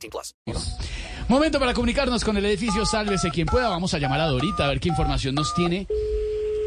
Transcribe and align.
18 0.00 0.34
plus. 0.44 0.76
Momento 1.28 1.60
para 1.60 1.74
comunicarnos 1.74 2.24
con 2.24 2.36
el 2.36 2.44
edificio 2.46 2.84
Sálvese 2.86 3.30
quien 3.30 3.46
pueda. 3.46 3.68
Vamos 3.68 3.94
a 3.94 3.98
llamar 3.98 4.20
a 4.20 4.26
Dorita 4.26 4.64
a 4.64 4.68
ver 4.68 4.80
qué 4.80 4.88
información 4.88 5.34
nos 5.34 5.54
tiene. 5.54 5.86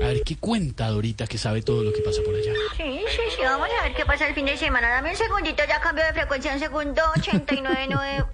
A 0.02 0.08
ver 0.08 0.24
qué 0.24 0.36
cuenta 0.36 0.90
Dorita 0.90 1.28
que 1.28 1.38
sabe 1.38 1.62
todo 1.62 1.84
lo 1.84 1.94
que 1.94 2.02
pasa 2.02 2.22
por 2.24 2.36
allá. 2.36 2.52
Sí, 2.76 3.04
sí, 3.10 3.22
sí, 3.36 3.42
vamos 3.42 3.70
a 3.80 3.84
ver 3.84 3.96
qué 3.96 4.06
pasa 4.06 4.28
el 4.28 4.36
fin 4.36 4.46
de 4.46 4.58
semana. 4.58 4.90
Dame 4.90 5.12
un 5.12 5.16
segundito, 5.16 5.64
ya 5.68 5.80
cambio 5.80 6.04
de 6.06 6.14
frecuencia, 6.14 6.54
un 6.54 6.60
segundo, 6.60 7.02
89.9, 7.16 8.26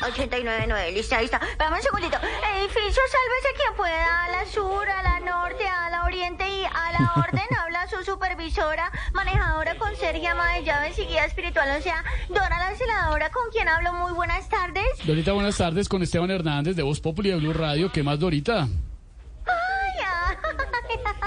89.9, 0.00 0.92
listo, 0.92 1.14
ahí 1.14 1.26
está. 1.26 1.40
Dame 1.58 1.76
un 1.76 1.82
segundito. 1.82 2.18
Edificio, 2.58 3.02
sálvese 3.08 3.54
quien 3.56 3.74
pueda, 3.76 4.24
a 4.24 4.28
la 4.30 4.46
sur, 4.46 4.88
a 4.88 5.02
la 5.02 5.20
norte, 5.20 5.66
a 5.66 5.90
la 5.90 6.04
oriente 6.04 6.44
y 6.48 6.61
la 7.02 7.12
orden. 7.22 7.42
Habla 7.58 7.86
su 7.88 8.02
supervisora, 8.04 8.90
manejadora, 9.12 9.76
conserje, 9.76 10.26
ama 10.26 10.54
de 10.54 10.64
llaves 10.64 10.98
y 10.98 11.06
guía 11.06 11.24
espiritual, 11.24 11.68
o 11.78 11.82
sea, 11.82 12.02
Dora 12.28 12.58
la 12.58 12.74
celadora, 12.76 13.30
con 13.30 13.50
quien 13.50 13.68
hablo. 13.68 13.92
Muy 13.94 14.12
buenas 14.12 14.48
tardes. 14.48 14.84
Dorita, 15.04 15.32
buenas 15.32 15.56
tardes 15.56 15.88
con 15.88 16.02
Esteban 16.02 16.30
Hernández 16.30 16.76
de 16.76 16.82
Voz 16.82 17.00
Populi 17.00 17.30
de 17.30 17.36
Blue 17.36 17.52
Radio. 17.52 17.90
¿Qué 17.92 18.02
más, 18.02 18.18
Dorita? 18.18 18.68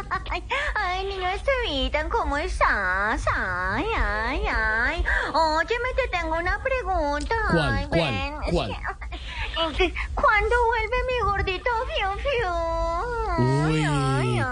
Ay, 0.07 0.21
ay, 0.31 0.43
ay, 0.75 1.05
niño 1.05 1.27
Estevitan, 1.29 2.09
¿cómo 2.09 2.37
estás? 2.37 3.25
Ay, 3.33 3.85
ay, 3.97 4.41
ay. 4.47 5.05
Óyeme, 5.33 5.93
te 5.95 6.07
tengo 6.09 6.35
una 6.37 6.61
pregunta. 6.61 7.35
¿Cuál, 7.51 7.73
Ay, 7.73 7.85
cuál, 7.87 8.11
ven, 8.11 8.33
cuál? 8.51 8.71
¿Cuándo 10.15 10.55
vuelve 10.65 10.97
mi 11.07 11.19
gordito 11.23 11.69
Fiu 11.87 12.11
Fiu? 12.19 12.94
Uy, 13.37 13.85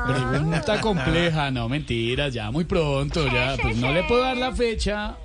pregunta 0.08 0.82
compleja. 0.82 1.52
No, 1.52 1.70
mentiras, 1.70 2.34
ya 2.34 2.52
muy 2.52 2.66
pronto. 2.66 3.26
Ya, 3.28 3.56
pues 3.62 3.78
no 3.78 3.92
le 3.92 4.04
puedo 4.04 4.22
dar 4.22 4.38
la 4.38 4.52
fecha 4.52 5.16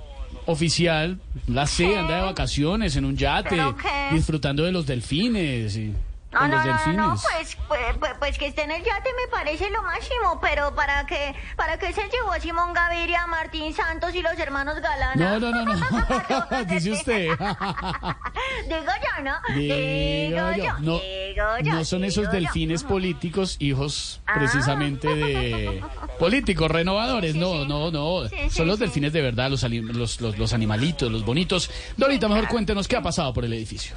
oficial. 0.45 1.19
La 1.47 1.65
sé, 1.67 1.97
anda 1.97 2.17
de 2.17 2.21
vacaciones 2.21 2.95
en 2.95 3.05
un 3.05 3.15
yate, 3.17 3.49
¿Pero 3.49 3.75
qué? 3.75 4.09
disfrutando 4.15 4.63
de 4.63 4.71
los 4.71 4.85
delfines. 4.85 5.75
Y, 5.75 5.93
No, 6.31 6.47
no, 6.47 7.15
pues, 7.15 7.57
pues, 7.67 7.97
pues, 7.99 8.13
pues 8.19 8.37
que 8.37 8.47
esté 8.47 8.63
en 8.63 8.71
el 8.71 8.83
yate 8.83 9.09
me 9.13 9.27
parece 9.31 9.69
lo 9.71 9.81
máximo, 9.81 10.39
pero 10.39 10.75
para 10.75 11.05
que, 11.07 11.33
para 11.55 11.79
que 11.79 11.91
se 11.91 12.03
llevó 12.03 12.31
a 12.31 12.39
Simón 12.39 12.71
Gaviria, 12.73 13.25
Martín 13.27 13.73
Santos 13.73 14.13
y 14.13 14.21
los 14.21 14.37
hermanos 14.37 14.79
Galana. 14.79 15.39
No, 15.39 15.51
no, 15.51 15.65
no, 15.65 15.73
no. 15.75 16.65
Dice 16.67 16.91
usted. 16.91 17.29
Digo 18.67 18.91
yo, 19.03 19.23
¿no? 19.23 19.35
Digo 19.55 20.51
yo. 20.55 21.01
No, 21.35 21.55
digo 21.55 21.71
yo, 21.71 21.73
no 21.73 21.85
son 21.85 22.03
esos 22.03 22.31
delfines 22.31 22.83
políticos, 22.83 23.55
hijos 23.59 24.21
Ah. 24.25 24.33
precisamente 24.37 25.07
de 25.13 25.83
políticos 26.17 26.69
renovadores. 26.71 27.35
No, 27.35 27.65
no, 27.65 27.91
no. 27.91 28.27
Son 28.49 28.67
los 28.67 28.79
delfines 28.79 29.13
de 29.13 29.21
verdad, 29.21 29.49
los, 29.49 29.63
ali- 29.63 29.81
los, 29.81 30.21
los, 30.21 30.37
los 30.37 30.53
animalitos, 30.53 31.11
los 31.11 31.23
bonitos. 31.25 31.69
Dorita, 31.97 32.27
mejor 32.27 32.47
cuéntenos 32.47 32.87
qué 32.87 32.95
ha 32.95 33.01
pasado 33.01 33.33
por 33.33 33.45
el 33.45 33.53
edificio. 33.53 33.95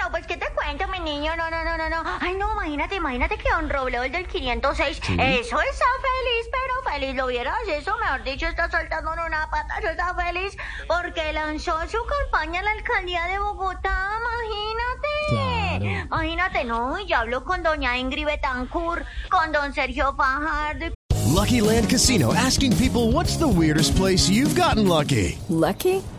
No, 0.00 0.10
pues 0.10 0.26
¿qué 0.26 0.36
te 0.36 0.46
cuento, 0.54 0.88
mi 0.88 0.98
niño? 0.98 1.36
No, 1.36 1.48
no, 1.50 1.62
no, 1.64 1.76
no, 1.78 1.88
no. 1.88 2.02
Ay, 2.20 2.34
no, 2.34 2.52
imagínate, 2.54 2.96
imagínate 2.96 3.36
que 3.36 3.48
Don 3.50 3.68
Robledo, 3.70 4.02
el 4.02 4.10
del 4.10 4.26
506, 4.26 4.96
eso 4.98 5.10
está 5.10 5.20
feliz, 5.60 6.50
pero 6.50 6.92
feliz, 6.94 7.14
¿lo 7.14 7.26
vieras? 7.28 7.56
Eso, 7.68 7.94
mejor 7.98 8.24
dicho, 8.24 8.46
está 8.48 8.68
saltando 8.68 9.12
en 9.14 9.20
una 9.20 9.48
pata, 9.50 9.78
eso 9.78 9.90
está 9.90 10.12
feliz, 10.16 10.56
porque 10.88 11.32
lanzó 11.32 11.78
su 11.88 11.98
campaña 12.04 12.60
a 12.60 12.62
la 12.64 12.70
alcaldía 12.72 13.26
de 13.26 13.38
Bogotá, 13.38 14.08
imagínate. 14.18 15.08
Claro. 15.34 15.84
Imagínate, 16.06 16.64
no, 16.64 16.98
y 16.98 17.06
ya 17.06 17.20
habló 17.20 17.44
con 17.44 17.62
doña 17.62 17.98
Ingrid 17.98 18.26
Betancourt, 18.26 19.04
con 19.30 19.52
don 19.52 19.72
Sergio 19.72 20.14
Fajardo, 20.14 20.92
Lucky 21.32 21.62
Land 21.62 21.88
Casino 21.88 22.34
asking 22.34 22.76
people 22.76 23.10
what's 23.10 23.36
the 23.36 23.48
weirdest 23.48 23.96
place 23.96 24.28
you've 24.28 24.54
gotten 24.54 24.86
lucky? 24.86 25.38
Lucky? 25.48 26.02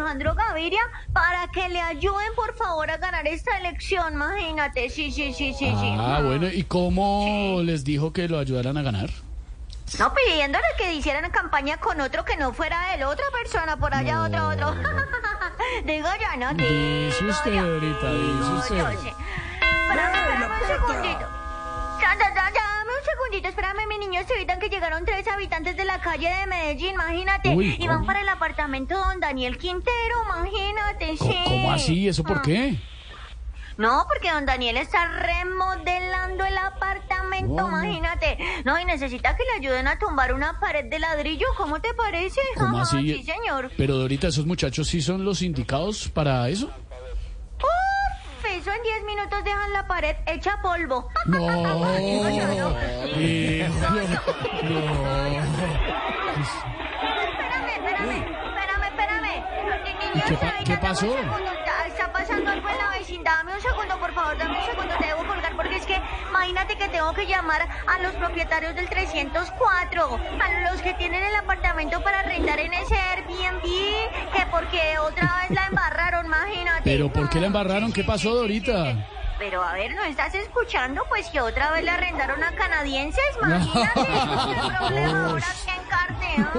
Alejandro 0.00 0.34
Gaviria 0.34 0.80
para 1.12 1.46
que 1.48 1.68
le 1.68 1.80
ayuden, 1.80 2.28
por 2.34 2.54
favor, 2.56 2.90
a 2.90 2.96
ganar 2.96 3.26
esta 3.26 3.58
elección, 3.58 4.14
imagínate. 4.14 4.88
Sí, 4.90 5.10
sí, 5.10 5.32
sí, 5.34 5.52
sí, 5.52 5.74
sí. 5.78 5.94
Ah, 5.98 6.20
bueno, 6.24 6.48
¿y 6.48 6.64
cómo 6.64 7.60
les 7.62 7.84
dijo 7.84 8.12
que 8.12 8.28
lo 8.28 8.38
ayudaran 8.38 8.76
a 8.78 8.82
ganar? 8.82 9.10
No 9.98 10.14
pidiéndole 10.14 10.64
que 10.78 10.94
hicieran 10.94 11.28
campaña 11.30 11.76
con 11.78 12.00
otro 12.00 12.24
que 12.24 12.36
no 12.36 12.52
fuera 12.52 12.94
él, 12.94 13.02
otra 13.02 13.24
persona 13.32 13.76
por 13.76 13.92
allá, 13.94 14.28
No. 14.28 14.48
otro, 14.48 14.48
otro. 14.68 14.74
Digo 15.84 16.08
yo, 16.20 16.38
¿no? 16.38 16.54
Dice 16.54 17.24
usted, 17.24 17.58
ahorita, 17.58 18.12
dice 18.12 18.52
usted. 18.58 18.78
yo, 18.78 19.00
sí. 19.02 19.12
Espérame 19.60 20.44
un 20.46 20.66
segundito. 20.66 21.39
Espérame, 23.48 23.86
mi 23.88 23.98
niño, 23.98 24.20
se 24.26 24.34
evitan 24.34 24.58
que 24.60 24.68
llegaron 24.68 25.04
tres 25.04 25.26
habitantes 25.28 25.76
de 25.76 25.84
la 25.84 26.00
calle 26.00 26.28
de 26.28 26.46
Medellín, 26.46 26.94
imagínate. 26.94 27.48
Uy, 27.50 27.76
y 27.78 27.86
van 27.86 28.04
para 28.06 28.20
el 28.20 28.28
apartamento 28.28 28.96
don 28.98 29.20
Daniel 29.20 29.58
Quintero, 29.58 30.14
imagínate, 30.26 31.16
¿Cómo, 31.18 31.32
sí. 31.32 31.38
cómo 31.44 31.72
así? 31.72 32.08
¿Eso 32.08 32.22
por 32.24 32.38
Ah. 32.38 32.42
qué? 32.44 32.76
No, 33.76 34.04
porque 34.08 34.30
don 34.30 34.44
Daniel 34.44 34.76
está 34.76 35.06
remodelando 35.06 36.44
el 36.44 36.58
apartamento, 36.58 37.66
imagínate. 37.66 38.36
No, 38.64 38.78
y 38.78 38.84
necesita 38.84 39.34
que 39.36 39.42
le 39.44 39.66
ayuden 39.66 39.88
a 39.88 39.98
tumbar 39.98 40.34
una 40.34 40.60
pared 40.60 40.84
de 40.84 40.98
ladrillo, 40.98 41.46
¿cómo 41.56 41.80
te 41.80 41.94
parece? 41.94 42.40
¿Cómo 42.56 42.78
Ajá, 42.80 42.82
así? 42.98 43.14
Sí, 43.14 43.22
señor. 43.24 43.70
Pero 43.78 43.96
Dorita, 43.96 44.28
¿esos 44.28 44.44
muchachos 44.44 44.86
sí 44.88 45.00
son 45.00 45.24
los 45.24 45.40
indicados 45.40 46.08
para 46.10 46.46
eso? 46.50 46.70
En 48.80 48.84
10 48.84 49.04
minutos 49.04 49.44
dejan 49.44 49.72
la 49.74 49.86
pared 49.86 50.16
hecha 50.24 50.56
polvo. 50.62 51.08
No. 51.26 51.46
Espérame, 56.40 57.68
espérame, 57.76 58.24
espérame, 58.46 58.84
espérame. 58.88 59.34
Ni- 59.84 59.94
niño, 59.94 60.12
¿Y 60.14 60.20
qué 60.22 60.34
pa- 60.36 60.52
qué 60.58 60.64
dame 60.64 60.74
un 60.74 60.80
pasó? 60.80 61.00
segundo, 61.12 61.50
ya 61.66 61.86
Está 61.86 62.12
pasando 62.12 62.50
algo 62.50 62.68
en 62.68 62.78
la 62.78 62.88
vecindad. 62.98 63.32
Dame 63.38 63.54
un 63.54 63.60
segundo, 63.60 63.98
por 63.98 64.12
favor, 64.14 64.38
dame 64.38 64.58
un 64.58 64.64
segundo. 64.64 64.94
Te 64.98 65.06
debo 65.06 65.26
colgar 65.26 65.54
porque 65.56 65.76
es 65.76 65.86
que 65.86 66.00
imagínate 66.28 66.76
que 66.76 66.88
tengo 66.88 67.12
que 67.12 67.26
llamar 67.26 67.68
a 67.86 67.98
los 68.02 68.14
propietarios 68.14 68.74
del 68.74 68.88
304, 68.88 70.04
a 70.40 70.70
los 70.70 70.80
que 70.82 70.94
tienen 70.94 71.22
el 71.22 71.34
apartamento 71.36 72.02
para 72.02 72.22
rentar 72.22 72.58
en 72.60 72.72
ese 72.72 72.94
Airbnb, 72.96 73.29
que 73.62 74.46
porque 74.50 74.98
otra 74.98 75.38
vez 75.40 75.50
la 75.50 75.66
embarraron, 75.66 76.26
imagínate. 76.26 76.82
¿Pero 76.84 77.12
por 77.12 77.28
qué 77.28 77.40
la 77.40 77.46
embarraron? 77.46 77.92
¿Qué 77.92 78.04
pasó, 78.04 78.34
Dorita? 78.34 79.06
Pero 79.38 79.62
a 79.62 79.72
ver, 79.72 79.94
¿no 79.94 80.04
estás 80.04 80.34
escuchando? 80.34 81.02
Pues 81.08 81.28
que 81.28 81.40
otra 81.40 81.70
vez 81.72 81.82
le 81.82 81.90
arrendaron 81.90 82.44
a 82.44 82.52
canadienses, 82.52 83.24
imagínate. 83.42 84.00
¿Qué 84.04 84.76
problema 84.78 85.26
ahora 85.30 85.46
que 85.64 85.70
a. 85.70 86.52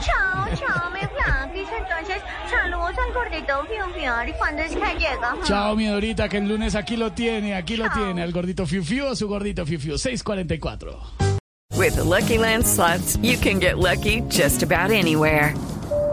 Chao, 0.00 0.46
chao, 0.54 0.90
mi 0.90 1.00
Flankis. 1.00 1.68
Entonces, 1.76 2.22
saludos 2.48 2.94
al 3.06 3.12
gordito 3.12 3.64
Fiu 3.66 3.94
Fiu. 3.94 4.12
¿Y 4.28 4.32
cuándo 4.38 4.62
es 4.62 4.74
que 4.74 4.94
llega? 4.98 5.36
Chao, 5.44 5.76
mi 5.76 5.86
Dorita, 5.86 6.28
que 6.28 6.38
el 6.38 6.48
lunes 6.48 6.74
aquí 6.74 6.96
lo 6.96 7.12
tiene, 7.12 7.54
aquí 7.54 7.76
lo 7.76 7.90
tiene, 7.90 8.22
al 8.22 8.32
gordito 8.32 8.66
Fiu 8.66 8.82
Fiu 8.82 9.06
o 9.06 9.16
su 9.16 9.28
gordito 9.28 9.66
Fiu 9.66 9.78
Fiu, 9.78 9.98
644. 9.98 11.30
With 11.76 11.96
the 11.96 12.04
Lucky 12.04 12.36
Land 12.36 12.66
slots, 12.66 13.16
you 13.22 13.36
can 13.38 13.58
get 13.58 13.78
lucky 13.78 14.22
just 14.28 14.62
about 14.62 14.90
anywhere. 14.90 15.54